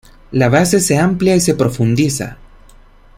[0.31, 2.39] La base se amplía y se profundiza.